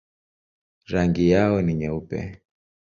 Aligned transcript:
Rangi 0.91 1.29
yao 1.29 1.61
ni 1.61 1.73
nyeupe. 1.79 2.17